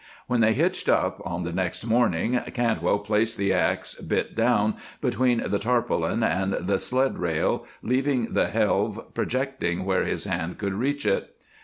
When 0.25 0.41
they 0.41 0.53
hitched 0.53 0.89
up, 0.89 1.21
on 1.25 1.43
the 1.43 1.53
next 1.53 1.85
morning, 1.85 2.39
Cantwell 2.55 2.97
placed 2.97 3.37
the 3.37 3.53
ax, 3.53 3.93
bit 3.93 4.33
down, 4.35 4.77
between 4.99 5.47
the 5.47 5.59
tarpaulin 5.59 6.23
and 6.23 6.53
the 6.53 6.79
sled 6.79 7.19
rail, 7.19 7.67
leaving 7.83 8.33
the 8.33 8.47
helve 8.47 9.13
projecting 9.13 9.85
where 9.85 10.05
his 10.05 10.23
hand 10.23 10.57
could 10.57 10.73
reach 10.73 11.05
it. 11.05 11.35